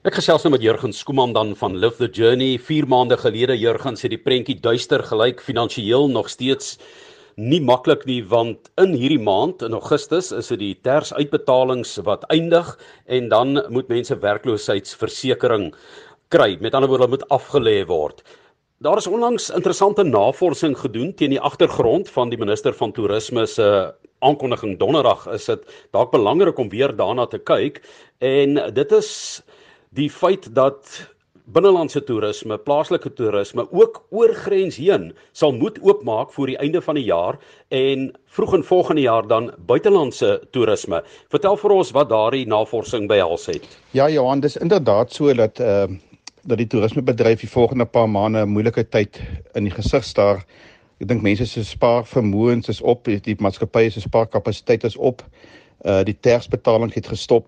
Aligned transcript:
Ek 0.00 0.14
gesels 0.16 0.46
nou 0.46 0.54
met 0.54 0.62
Jurgen 0.64 0.94
Skooman 0.96 1.34
dan 1.36 1.50
van 1.60 1.74
Live 1.76 1.98
the 2.00 2.06
Journey. 2.08 2.54
4 2.56 2.86
maande 2.88 3.18
gelede 3.20 3.52
Jurgen 3.60 3.98
sê 4.00 4.08
die 4.08 4.16
prentjie 4.16 4.54
duister 4.56 5.02
gelyk 5.04 5.42
finansiëel 5.44 6.08
nog 6.08 6.30
steeds 6.32 6.78
nie 7.36 7.58
maklik 7.60 8.06
nie 8.08 8.22
want 8.30 8.70
in 8.80 8.94
hierdie 8.96 9.20
maand 9.20 9.60
in 9.60 9.76
Augustus 9.76 10.30
is 10.32 10.48
dit 10.54 10.62
die 10.62 10.70
ters 10.88 11.12
uitbetalings 11.12 11.92
wat 12.08 12.24
eindig 12.32 12.70
en 13.12 13.28
dan 13.28 13.60
moet 13.68 13.92
mense 13.92 14.16
werkloosheidsversekering 14.24 15.68
kry. 16.32 16.54
Met 16.64 16.72
ander 16.72 16.88
woorde 16.88 17.10
moet 17.18 17.28
afgelê 17.28 17.82
word. 17.84 18.24
Daar 18.80 19.04
is 19.04 19.10
onlangs 19.12 19.50
interessante 19.52 20.08
navorsing 20.08 20.78
gedoen 20.80 21.12
teen 21.12 21.36
die 21.36 21.44
agtergrond 21.52 22.08
van 22.08 22.32
die 22.32 22.40
minister 22.40 22.72
van 22.72 22.96
toerisme 22.96 23.44
se 23.44 23.68
aankondiging 24.24 24.78
donderdag 24.80 25.28
is 25.36 25.44
dit 25.52 25.68
dalk 25.92 26.16
belangrik 26.16 26.56
om 26.56 26.72
weer 26.72 26.96
daarna 26.96 27.28
te 27.28 27.44
kyk 27.52 27.82
en 28.24 28.56
dit 28.72 28.92
is 28.96 29.42
die 29.98 30.10
feit 30.10 30.46
dat 30.54 30.86
binnelandse 31.50 31.98
toerisme, 32.06 32.54
plaaslike 32.62 33.10
toerisme 33.18 33.64
ook 33.74 34.04
oor 34.14 34.30
grens 34.44 34.76
heen 34.78 35.08
sal 35.34 35.50
moet 35.52 35.80
oopmaak 35.82 36.30
voor 36.32 36.52
die 36.52 36.58
einde 36.62 36.82
van 36.82 36.94
die 36.94 37.08
jaar 37.08 37.38
en 37.74 38.12
vroeg 38.30 38.54
in 38.60 38.62
volgende 38.64 39.02
jaar 39.02 39.26
dan 39.26 39.50
buitelandse 39.66 40.36
toerisme. 40.54 41.02
Vertel 41.34 41.58
vir 41.58 41.74
ons 41.74 41.90
wat 41.96 42.12
daardie 42.12 42.44
navorsing 42.46 43.08
behels 43.10 43.48
het. 43.50 43.66
Ja 43.90 44.06
Johan, 44.08 44.40
dis 44.40 44.56
inderdaad 44.56 45.12
so 45.12 45.34
dat 45.34 45.58
ehm 45.58 45.98
uh, 45.98 46.06
dat 46.40 46.56
die 46.56 46.66
toerismebedryf 46.72 47.42
die 47.42 47.50
volgende 47.52 47.84
paar 47.84 48.08
maande 48.08 48.40
'n 48.40 48.48
moeilike 48.48 48.88
tyd 48.88 49.20
in 49.54 49.64
die 49.64 49.74
gesig 49.74 50.04
staar. 50.04 50.46
Ek 51.00 51.08
dink 51.08 51.22
mense 51.22 51.46
se 51.46 51.64
spaar 51.64 52.06
vermoëns 52.06 52.68
is 52.68 52.80
op, 52.80 53.04
die 53.04 53.36
maatskappye 53.38 53.90
se 53.90 54.00
spaarkapasiteit 54.00 54.84
is 54.84 54.96
op. 54.96 55.22
Uh 55.84 56.00
die 56.02 56.16
tersbetaling 56.20 56.94
het 56.94 57.06
gestop. 57.06 57.46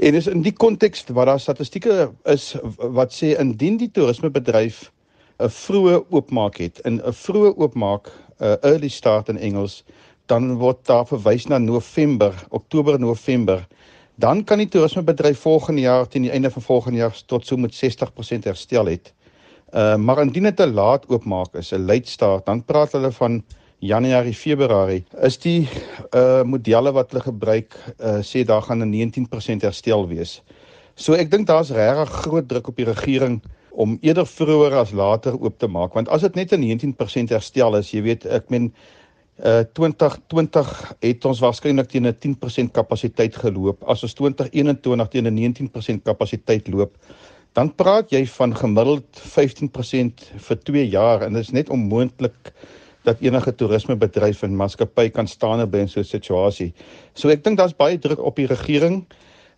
En 0.00 0.14
is 0.14 0.26
in 0.26 0.40
die 0.40 0.52
konteks 0.56 1.02
waar 1.12 1.28
daar 1.28 1.40
statistieke 1.40 2.10
is 2.32 2.54
wat 2.96 3.12
sê 3.12 3.34
indien 3.42 3.76
die 3.76 3.90
toerismebedryf 3.92 4.86
'n 5.40 5.52
vroeë 5.56 5.98
oopmaak 6.08 6.56
het, 6.56 6.80
in 6.88 7.02
'n 7.04 7.12
vroeë 7.12 7.50
oopmaak, 7.56 8.08
'n 8.08 8.44
uh, 8.44 8.54
early 8.70 8.88
start 8.88 9.28
in 9.28 9.38
Engels, 9.38 9.84
dan 10.26 10.56
word 10.56 10.86
daar 10.86 11.06
verwys 11.06 11.46
na 11.46 11.58
November, 11.58 12.32
Oktober, 12.48 13.00
November. 13.00 13.66
Dan 14.14 14.44
kan 14.44 14.58
die 14.58 14.68
toerismebedryf 14.68 15.38
volgende 15.38 15.80
jaar 15.80 16.08
teen 16.08 16.22
die 16.22 16.30
einde 16.30 16.50
van 16.50 16.62
volgende 16.62 16.98
jaar 16.98 17.22
tot 17.26 17.46
so 17.46 17.56
met 17.56 17.74
60% 17.74 18.44
herstel 18.44 18.86
het. 18.86 19.12
Uh 19.72 19.96
maar 19.96 20.20
indien 20.20 20.42
dit 20.42 20.60
'n 20.60 20.72
laat 20.72 21.08
oopmaak 21.08 21.54
is, 21.54 21.72
'n 21.72 21.84
late 21.84 22.10
start, 22.10 22.46
dan 22.46 22.64
praat 22.64 22.92
hulle 22.92 23.12
van 23.12 23.44
Januarie, 23.80 24.34
Februarie 24.36 25.04
is 25.24 25.38
die 25.40 25.64
uh 26.12 26.42
modelle 26.44 26.92
wat 26.92 27.14
hulle 27.14 27.22
gebruik 27.24 27.76
uh 27.96 28.18
sê 28.20 28.42
daar 28.44 28.62
gaan 28.66 28.84
'n 28.84 28.92
19% 28.92 29.64
herstel 29.64 30.04
wees. 30.08 30.42
So 30.96 31.14
ek 31.14 31.30
dink 31.30 31.46
daar's 31.48 31.70
regtig 31.72 32.10
groot 32.24 32.48
druk 32.48 32.68
op 32.68 32.76
die 32.76 32.84
regering 32.84 33.40
om 33.70 33.96
eerder 34.02 34.26
vroeër 34.26 34.76
as 34.82 34.92
later 34.92 35.32
oop 35.40 35.58
te 35.58 35.66
maak 35.66 35.94
want 35.94 36.08
as 36.08 36.20
dit 36.20 36.34
net 36.34 36.52
'n 36.52 36.60
19% 36.60 37.30
herstel 37.30 37.76
is, 37.76 37.90
jy 37.90 38.02
weet, 38.02 38.26
ek 38.26 38.50
meen 38.50 38.72
uh 39.44 39.64
2020 39.72 40.92
het 41.00 41.24
ons 41.24 41.40
waarskynlik 41.40 41.88
teen 41.88 42.06
'n 42.06 42.12
10% 42.20 42.72
kapasiteit 42.72 43.36
geloop. 43.36 43.82
As 43.88 44.02
ons 44.02 44.14
2021 44.14 45.08
teen 45.08 45.26
'n 45.26 45.34
19% 45.34 46.04
kapasiteit 46.04 46.68
loop, 46.68 46.96
dan 47.54 47.74
praat 47.74 48.10
jy 48.10 48.26
van 48.26 48.54
gemiddeld 48.54 49.08
15% 49.16 50.32
vir 50.36 50.56
2 50.64 50.88
jaar 50.88 51.22
en 51.22 51.32
dit 51.32 51.42
is 51.42 51.50
net 51.50 51.70
onmoontlik 51.70 52.52
dat 53.02 53.20
enige 53.20 53.54
toerismebedryf 53.54 54.42
en 54.42 54.56
maatskappy 54.56 55.08
kan 55.10 55.26
staan 55.26 55.70
by 55.70 55.78
'n 55.78 55.88
so 55.88 56.00
'n 56.00 56.04
situasie. 56.04 56.72
So 57.14 57.28
ek 57.28 57.44
dink 57.44 57.58
daar's 57.58 57.76
baie 57.76 57.98
druk 57.98 58.20
op 58.24 58.36
die 58.36 58.46
regering 58.46 59.06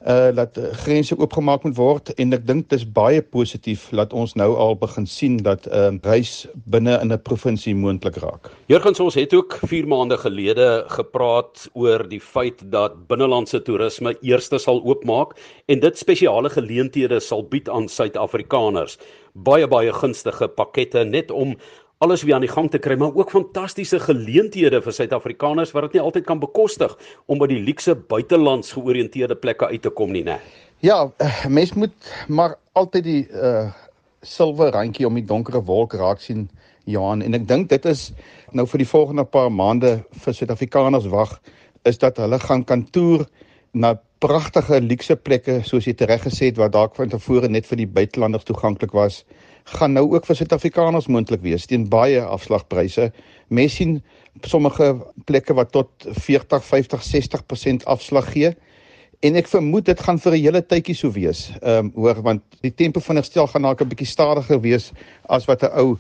uh 0.07 0.35
dat 0.35 0.59
grense 0.73 1.19
oopgemaak 1.19 1.63
moet 1.63 1.77
word 1.77 2.11
en 2.19 2.35
ek 2.35 2.47
dink 2.47 2.69
dit 2.71 2.81
is 2.81 2.87
baie 2.87 3.23
positief 3.23 3.85
dat 3.95 4.13
ons 4.13 4.35
nou 4.35 4.49
al 4.59 4.75
begin 4.79 5.07
sien 5.07 5.37
dat 5.47 5.67
'n 5.67 5.95
uh, 5.95 5.99
reis 6.03 6.49
binne 6.67 6.99
in 7.03 7.13
'n 7.13 7.23
provinsie 7.23 7.75
moontlik 7.75 8.17
raak. 8.17 8.51
Jurgens 8.67 9.01
ons 9.01 9.15
het 9.15 9.35
ook 9.35 9.59
4 9.63 9.87
maande 9.87 10.19
gelede 10.19 10.85
gepraat 10.89 11.69
oor 11.75 12.09
die 12.09 12.21
feit 12.21 12.59
dat 12.71 13.07
binnelandse 13.07 13.63
toerisme 13.63 14.17
eerste 14.23 14.59
sal 14.59 14.83
oopmaak 14.83 15.39
en 15.67 15.81
dit 15.81 15.99
spesiale 15.99 16.51
geleenthede 16.51 17.21
sal 17.21 17.43
bied 17.43 17.69
aan 17.69 17.89
Suid-Afrikaners. 17.89 18.99
Baie 19.35 19.69
baie 19.69 19.93
gunstige 19.93 20.49
pakkette 20.49 21.05
net 21.05 21.31
om 21.31 21.57
alles 22.03 22.25
weer 22.27 22.35
aan 22.35 22.45
die 22.45 22.51
gang 22.51 22.71
te 22.71 22.81
kry, 22.83 22.97
maar 22.99 23.15
ook 23.15 23.31
fantastiese 23.31 24.01
geleenthede 24.03 24.81
vir 24.83 24.95
Suid-Afrikaners 24.97 25.71
wat 25.75 25.87
dit 25.87 25.99
nie 25.99 26.03
altyd 26.03 26.27
kan 26.27 26.41
bekostig 26.43 26.97
om 27.31 27.39
by 27.39 27.47
die 27.51 27.61
luukse 27.63 27.95
buitelands 28.11 28.75
georiënteerde 28.75 29.39
plekke 29.39 29.71
uit 29.71 29.85
te 29.87 29.93
kom 29.95 30.11
nie, 30.15 30.25
né? 30.27 30.41
Ja, 30.83 31.07
mens 31.49 31.77
moet 31.79 31.95
maar 32.29 32.59
altyd 32.79 33.09
die 33.09 33.23
uh 33.31 33.71
silwer 34.23 34.71
randjie 34.71 35.07
om 35.09 35.17
die 35.19 35.27
donkere 35.27 35.59
wolk 35.67 35.97
raak 35.99 36.21
sien, 36.23 36.45
Johan, 36.87 37.25
en 37.27 37.35
ek 37.35 37.49
dink 37.51 37.73
dit 37.73 37.87
is 37.91 38.05
nou 38.55 38.63
vir 38.71 38.85
die 38.85 38.87
volgende 38.87 39.25
paar 39.27 39.51
maande 39.51 39.97
vir 40.23 40.37
Suid-Afrikaners 40.39 41.09
wag 41.11 41.33
is 41.91 41.99
dat 41.99 42.21
hulle 42.23 42.39
gaan 42.39 42.63
kantoor 42.63 43.25
na 43.75 43.97
pragtige 44.23 44.79
luukse 44.79 45.17
plekke 45.19 45.59
soos 45.67 45.89
jy 45.91 45.97
tereg 45.99 46.23
gesê 46.23 46.53
het 46.53 46.61
wat 46.63 46.75
dalk 46.77 46.95
van 46.99 47.11
tevore 47.11 47.51
net 47.51 47.67
vir 47.67 47.83
die 47.83 47.89
buitelanders 47.99 48.47
toeganklik 48.47 48.95
was 48.95 49.25
gaan 49.65 49.93
nou 49.93 50.05
ook 50.15 50.27
vir 50.27 50.37
Suid-Afrikaners 50.37 51.07
moontlik 51.07 51.43
wees 51.43 51.67
teen 51.67 51.89
baie 51.89 52.21
afslagpryse. 52.21 53.11
Mense 53.49 53.77
sien 53.77 54.03
sommige 54.41 54.95
plekke 55.25 55.55
wat 55.55 55.73
tot 55.73 55.91
40, 56.27 56.65
50, 56.65 57.03
60% 57.09 57.85
afslag 57.85 58.33
gee. 58.33 58.53
En 59.23 59.37
ek 59.39 59.47
vermoed 59.47 59.87
dit 59.87 60.01
gaan 60.01 60.19
vir 60.19 60.33
'n 60.33 60.43
hele 60.43 60.63
tydjie 60.63 60.95
so 60.95 61.13
wees. 61.13 61.53
Ehm 61.63 61.87
um, 61.87 61.93
hoor 61.95 62.23
want 62.23 62.43
die 62.61 62.75
tempo 62.75 63.01
van 63.01 63.17
herstel 63.17 63.47
gaan 63.47 63.63
dalk 63.63 63.81
'n 63.81 63.89
bietjie 63.89 64.07
stadiger 64.07 64.61
wees 64.61 64.93
as 65.29 65.47
wat 65.47 65.63
'n 65.63 65.71
ou 65.79 65.99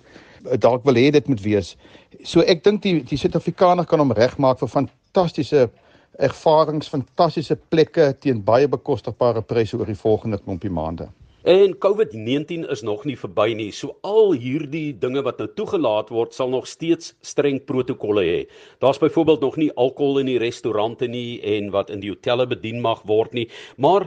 dalk 0.58 0.84
wil 0.84 0.94
hê 0.94 1.10
dit 1.10 1.28
moet 1.28 1.42
wees. 1.42 1.76
So 2.24 2.40
ek 2.40 2.64
dink 2.64 2.82
die 2.82 3.02
die 3.02 3.18
Suid-Afrikaner 3.18 3.84
kan 3.84 3.98
hom 3.98 4.12
regmaak 4.12 4.58
vir 4.58 4.68
fantastiese 4.68 5.70
ervarings, 6.18 6.88
fantastiese 6.88 7.56
plekke 7.56 8.12
teen 8.20 8.42
baie 8.44 8.68
bekostigbare 8.68 9.42
pryse 9.42 9.76
oor 9.76 9.86
die 9.86 9.94
volgende 9.94 10.38
klompie 10.38 10.70
maande. 10.70 11.08
En 11.42 11.74
COVID-19 11.74 12.68
is 12.70 12.82
nog 12.86 13.02
nie 13.04 13.16
verby 13.18 13.48
nie. 13.58 13.72
So 13.74 13.96
al 14.06 14.36
hierdie 14.38 14.92
dinge 14.94 15.24
wat 15.26 15.40
nou 15.42 15.48
toegelaat 15.58 16.12
word, 16.14 16.36
sal 16.36 16.52
nog 16.54 16.68
steeds 16.70 17.16
streng 17.26 17.58
protokolle 17.66 18.22
hê. 18.22 18.36
Daar's 18.78 19.02
byvoorbeeld 19.02 19.42
nog 19.42 19.58
nie 19.58 19.72
alkohol 19.74 20.20
in 20.22 20.30
die 20.30 20.38
restaurante 20.38 21.08
nie 21.10 21.40
en 21.42 21.72
wat 21.74 21.90
in 21.90 21.98
die 22.04 22.12
hotelle 22.14 22.46
bedien 22.46 22.78
mag 22.84 23.02
word 23.10 23.34
nie, 23.34 23.48
maar 23.74 24.06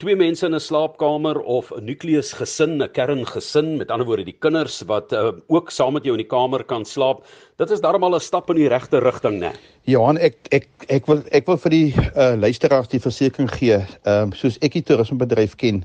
twee 0.00 0.16
mense 0.16 0.46
in 0.46 0.56
'n 0.56 0.60
slaapkamer 0.60 1.42
of 1.44 1.70
'n 1.70 1.84
nukleus 1.84 2.32
gesin, 2.32 2.80
'n 2.80 2.88
kerngesin, 2.88 3.76
met 3.76 3.90
ander 3.90 4.06
woorde 4.06 4.24
die 4.24 4.38
kinders 4.40 4.80
wat 4.88 5.12
uh, 5.12 5.32
ook 5.48 5.70
saam 5.70 5.92
met 5.92 6.04
jou 6.04 6.16
in 6.16 6.24
die 6.24 6.32
kamer 6.36 6.64
kan 6.64 6.84
slaap, 6.84 7.26
dit 7.58 7.70
is 7.70 7.80
darmal 7.80 8.14
'n 8.14 8.20
stap 8.20 8.48
in 8.50 8.56
die 8.56 8.68
regte 8.68 9.00
rigting, 9.00 9.38
né? 9.40 9.52
Johan, 9.84 10.16
ek 10.16 10.36
ek 10.50 10.68
ek 10.88 11.06
wil 11.06 11.22
ek 11.30 11.46
wil 11.46 11.58
vir 11.58 11.70
die 11.70 11.94
uh, 12.16 12.40
luisteraars 12.40 12.88
die 12.88 13.00
versekering 13.00 13.50
gee, 13.52 13.76
ehm 14.04 14.22
um, 14.22 14.32
soos 14.32 14.56
ek 14.62 14.72
die 14.72 14.82
toerismebedryf 14.82 15.56
ken, 15.56 15.84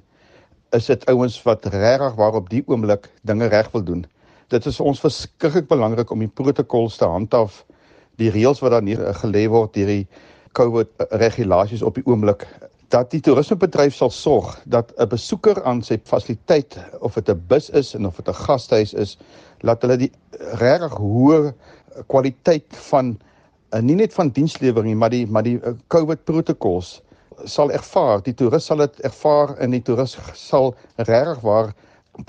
is 0.72 0.86
dit 0.86 1.06
ouens 1.06 1.44
wat 1.44 1.66
regtig 1.66 2.16
waarop 2.16 2.50
die 2.50 2.64
oomblik 2.66 3.10
dinge 3.22 3.46
reg 3.46 3.72
wil 3.72 3.84
doen. 3.84 4.06
Dit 4.48 4.66
is 4.66 4.80
ons 4.80 5.00
verskriklik 5.00 5.68
belangrik 5.68 6.12
om 6.12 6.20
die 6.20 6.32
protokolle 6.32 6.90
te 6.90 7.06
handhaaf, 7.06 7.66
die 8.18 8.32
reëls 8.32 8.62
wat 8.64 8.72
daar 8.72 8.84
neer 8.84 9.14
gelê 9.22 9.48
word 9.50 9.74
deur 9.74 9.88
die 9.88 10.08
COVID 10.56 11.08
regulasies 11.20 11.84
op 11.84 11.96
die 11.96 12.06
oomblik 12.06 12.48
dat 12.94 13.10
die 13.12 13.20
toerismebedryf 13.20 13.96
sal 13.98 14.12
sorg 14.14 14.62
dat 14.66 14.94
'n 14.98 15.10
besoeker 15.10 15.64
aan 15.64 15.82
sy 15.84 15.98
fasiliteit 16.04 16.78
of 17.00 17.14
dit 17.14 17.30
'n 17.30 17.44
bus 17.48 17.70
is 17.70 17.96
en 17.96 18.06
of 18.06 18.16
dit 18.16 18.28
'n 18.28 18.34
gastehuis 18.34 18.94
is, 18.94 19.18
laat 19.62 19.82
hulle 19.82 19.98
die 19.98 20.12
regtig 20.62 20.94
hoë 20.94 21.54
kwaliteit 22.08 22.66
van 22.90 23.18
eh, 23.72 23.82
nie 23.82 23.96
net 23.96 24.14
van 24.14 24.30
dienslewering 24.30 24.98
maar 24.98 25.10
die 25.10 25.28
maar 25.28 25.44
die 25.44 25.60
eh, 25.62 25.74
COVID 25.88 26.24
protokols 26.24 27.02
sal 27.44 27.72
ervaar, 27.72 28.22
die 28.24 28.34
toerist 28.34 28.72
sal 28.72 28.84
dit 28.84 29.00
ervaar 29.08 29.56
en 29.60 29.76
die 29.76 29.82
toerist 29.84 30.20
sal 30.40 30.74
regtig 30.98 31.42
waar 31.44 31.74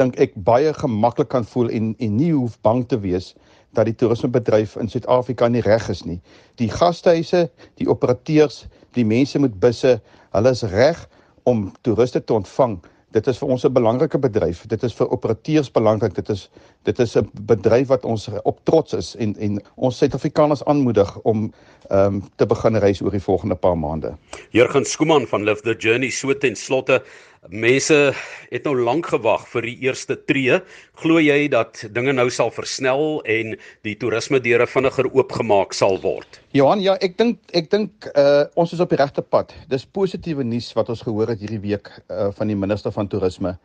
dink 0.01 0.17
ek 0.19 0.35
baie 0.49 0.73
gemaklik 0.75 1.31
kan 1.31 1.47
voel 1.47 1.71
en 1.71 1.95
en 2.03 2.17
nie 2.19 2.33
hoef 2.33 2.57
bang 2.67 2.83
te 2.91 2.99
wees 3.01 3.35
dat 3.77 3.87
die 3.87 3.95
toerismebedryf 3.95 4.77
in 4.81 4.89
Suid-Afrika 4.89 5.49
nie 5.53 5.63
reg 5.63 5.89
is 5.93 6.03
nie. 6.09 6.19
Die 6.57 6.71
gastehuise, 6.73 7.47
die 7.77 7.89
operateurs, 7.93 8.65
die 8.97 9.05
mense 9.05 9.39
met 9.39 9.59
busse, 9.61 9.99
hulle 10.33 10.53
is 10.57 10.65
reg 10.73 11.03
om 11.45 11.69
toeriste 11.85 12.25
te 12.25 12.35
ontvang 12.35 12.79
dit 13.15 13.27
is 13.27 13.39
vir 13.39 13.49
ons 13.49 13.65
'n 13.65 13.73
belangrike 13.73 14.19
bedryf. 14.19 14.67
Dit 14.67 14.83
is 14.83 14.95
vir 14.95 15.11
operateurs 15.11 15.71
belangrik. 15.71 16.15
Dit 16.15 16.29
is 16.29 16.51
dit 16.85 16.99
is 16.99 17.17
'n 17.17 17.31
bedryf 17.47 17.89
wat 17.89 18.05
ons 18.05 18.29
op 18.43 18.61
trots 18.65 18.93
is 18.93 19.15
en 19.17 19.37
en 19.39 19.63
ons 19.75 19.97
Suid-Afrikaners 19.97 20.65
aanmoedig 20.65 21.19
om 21.23 21.53
ehm 21.91 22.15
um, 22.15 22.23
te 22.37 22.47
begin 22.47 22.77
reis 22.77 23.03
oor 23.03 23.11
die 23.11 23.23
volgende 23.23 23.55
paar 23.55 23.79
maande. 23.79 24.17
Jurgen 24.51 24.85
Skooman 24.85 25.27
van 25.27 25.45
Live 25.45 25.63
the 25.63 25.75
Journey 25.79 26.11
so 26.11 26.35
ten 26.35 26.57
slotte 26.57 27.03
Mense 27.49 28.13
het 28.51 28.65
nou 28.67 28.75
lank 28.75 29.07
gewag 29.13 29.45
vir 29.53 29.67
die 29.69 29.75
eerste 29.87 30.17
tree. 30.27 30.59
Glo 31.03 31.21
jy 31.23 31.47
dat 31.53 31.85
dinge 31.95 32.13
nou 32.17 32.27
sal 32.31 32.51
versnel 32.51 33.21
en 33.23 33.55
die 33.87 33.95
toerisme 33.99 34.41
deure 34.43 34.67
vinniger 34.67 35.07
oopgemaak 35.13 35.75
sal 35.77 36.01
word? 36.03 36.41
Johan, 36.57 36.83
ja, 36.83 36.97
ek 37.01 37.15
dink 37.19 37.39
ek 37.55 37.71
dink 37.71 38.09
uh 38.15 38.47
ons 38.59 38.73
is 38.75 38.83
op 38.83 38.91
die 38.91 38.99
regte 38.99 39.23
pad. 39.23 39.55
Dis 39.71 39.87
positiewe 39.87 40.45
nuus 40.45 40.73
wat 40.75 40.91
ons 40.91 41.05
gehoor 41.07 41.31
het 41.35 41.41
hierdie 41.41 41.63
week 41.63 41.93
uh 42.11 42.33
van 42.35 42.51
die 42.51 42.59
minister 42.59 42.95
van 42.95 43.09
toerisme. 43.09 43.57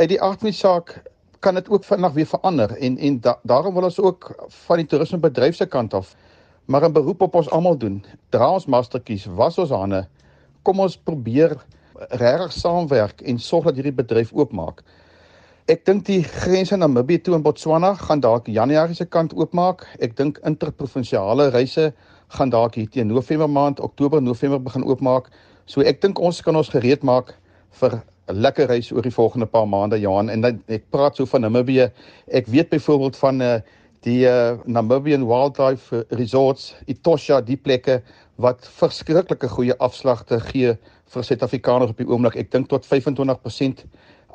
Uit 0.00 0.08
die 0.08 0.20
aard 0.20 0.40
van 0.40 0.52
die 0.52 0.56
saak 0.56 0.96
kan 1.44 1.60
dit 1.60 1.68
ook 1.68 1.84
vinnig 1.84 2.16
weer 2.16 2.28
verander 2.30 2.72
en 2.80 2.96
en 2.98 3.20
da, 3.20 3.36
daarom 3.44 3.74
wil 3.76 3.90
ons 3.90 4.00
ook 4.00 4.32
van 4.66 4.80
die 4.80 4.88
toerismebedryf 4.88 5.60
se 5.60 5.68
kant 5.68 5.94
af 5.94 6.16
maar 6.66 6.84
'n 6.84 6.92
beroep 6.92 7.20
op 7.20 7.34
ons 7.34 7.50
almal 7.50 7.78
doen. 7.78 8.04
Dra 8.28 8.50
ons 8.52 8.66
mastertjies, 8.66 9.26
was 9.26 9.58
ons 9.58 9.70
hande. 9.70 10.08
Kom 10.62 10.80
ons 10.80 10.96
probeer 10.96 11.56
regtig 12.10 12.52
saamwerk 12.52 13.20
en 13.22 13.38
sorg 13.38 13.64
dat 13.64 13.78
hierdie 13.78 13.96
bedryf 13.96 14.32
oopmaak. 14.32 14.82
Ek 15.66 15.82
dink 15.86 16.04
die 16.06 16.22
grense 16.22 16.76
na 16.76 16.86
Namibië 16.86 17.24
toe 17.26 17.34
en 17.34 17.42
Botswana 17.42 17.94
gaan 17.98 18.20
dalk 18.22 18.46
Januarie 18.46 18.94
se 18.94 19.04
kant 19.04 19.32
oopmaak. 19.34 19.82
Ek 19.98 20.14
dink 20.16 20.38
interprovinsiale 20.46 21.48
reise 21.50 21.88
gaan 22.36 22.52
dalk 22.54 22.76
hier 22.78 22.86
teen 22.90 23.10
November 23.10 23.48
maand, 23.50 23.80
Oktober, 23.80 24.22
November 24.22 24.60
begin 24.62 24.84
oopmaak. 24.86 25.30
So 25.66 25.82
ek 25.82 26.00
dink 26.04 26.20
ons 26.22 26.38
kan 26.42 26.56
ons 26.56 26.70
gereed 26.70 27.02
maak 27.02 27.34
vir 27.80 27.98
'n 27.98 28.42
lekker 28.42 28.68
reis 28.68 28.92
oor 28.92 29.02
die 29.02 29.14
volgende 29.14 29.46
paar 29.46 29.66
maande 29.66 29.98
Johan 29.98 30.30
en 30.30 30.40
dan 30.40 30.62
ek 30.68 30.90
praat 30.90 31.16
so 31.16 31.26
van 31.26 31.40
Namibië. 31.40 31.90
Ek 32.30 32.46
weet 32.46 32.70
byvoorbeeld 32.70 33.16
van 33.16 33.42
uh, 33.42 33.58
die 34.06 34.26
uh, 34.26 34.58
Namibian 34.66 35.26
Wildlife 35.26 36.06
Resorts, 36.10 36.74
Etosha, 36.86 37.40
die 37.40 37.56
plekke 37.56 38.02
wat 38.36 38.68
verskriklike 38.78 39.48
goeie 39.48 39.76
afslagte 39.78 40.40
gee 40.50 40.74
vir 41.12 41.24
Suid-Afrikaners 41.24 41.94
op 41.94 42.00
die 42.00 42.08
oomblik. 42.08 42.36
Ek 42.36 42.50
dink 42.52 42.68
tot 42.68 42.86
25% 42.86 43.84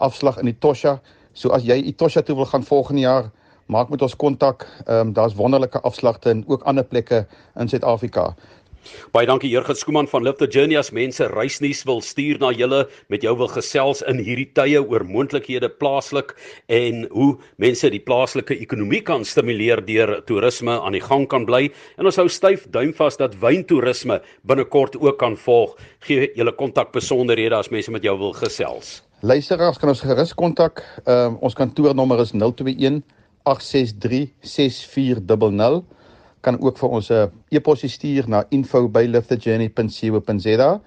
afslag 0.01 0.39
in 0.41 0.49
Etosha. 0.49 0.97
So 1.33 1.53
as 1.55 1.65
jy 1.67 1.77
Etosha 1.91 2.23
toe 2.25 2.35
wil 2.35 2.49
gaan 2.49 2.65
volgende 2.65 3.05
jaar, 3.05 3.29
maak 3.71 3.89
met 3.89 4.01
ons 4.01 4.15
kontak. 4.15 4.65
Ehm 4.85 5.11
um, 5.11 5.13
daar's 5.13 5.37
wonderlike 5.37 5.79
afslagte 5.87 6.29
in 6.29 6.43
ook 6.47 6.63
ander 6.63 6.83
plekke 6.83 7.25
in 7.55 7.69
Suid-Afrika. 7.69 8.33
Baie 9.13 9.27
dankie 9.29 9.49
Jurgen 9.51 9.75
Skooman 9.75 10.07
van 10.09 10.23
Lift 10.23 10.39
the 10.39 10.47
Journey. 10.47 10.77
As 10.79 10.91
mense 10.91 11.25
reisnuus 11.31 11.83
wil 11.85 12.01
stuur 12.01 12.39
na 12.41 12.51
julle 12.55 12.85
met 13.13 13.23
jou 13.25 13.33
wil 13.37 13.49
gesels 13.51 14.01
in 14.09 14.21
hierdie 14.23 14.49
tye 14.57 14.79
oor 14.81 15.05
moontlikhede 15.07 15.69
plaaslik 15.81 16.33
en 16.71 17.05
hoe 17.11 17.35
mense 17.61 17.91
die 17.93 18.01
plaaslike 18.01 18.57
ekonomie 18.57 19.01
kan 19.05 19.25
stimuleer 19.27 19.83
deur 19.85 20.17
toerisme 20.29 20.79
aan 20.79 20.97
die 20.97 21.03
gang 21.03 21.27
kan 21.29 21.45
bly. 21.49 21.67
En 21.99 22.09
ons 22.09 22.19
hou 22.21 22.27
styf 22.31 22.67
duim 22.73 22.93
vas 22.97 23.19
dat 23.21 23.37
wyntoerisme 23.41 24.21
binnekort 24.49 24.97
ook 25.01 25.19
kan 25.21 25.37
volg. 25.37 25.77
Gee 26.07 26.31
julle 26.37 26.55
kontak 26.57 26.93
besonderhede 26.95 27.57
as 27.57 27.71
mense 27.73 27.93
met 27.93 28.05
jou 28.07 28.17
wil 28.19 28.35
gesels. 28.37 29.01
Luisteraars 29.21 29.77
kan 29.77 29.91
ons 29.91 30.01
gerus 30.01 30.33
kontak? 30.33 30.81
Um, 31.05 31.37
ons 31.45 31.53
kantoornommer 31.57 32.23
is 32.23 32.33
021 32.33 33.03
863 33.45 34.31
6400 34.41 35.83
kan 36.41 36.59
ook 36.59 36.77
vir 36.77 36.89
ons 36.89 37.09
'n 37.09 37.13
uh, 37.13 37.27
e-pos 37.49 37.93
stuur 37.93 38.29
na 38.29 38.45
info@liftthejourney.co.za. 38.49 40.81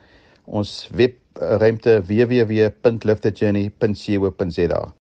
Ons 0.45 0.89
webruimte 0.93 2.03
www.liftthejourney.co.za. 2.09 5.04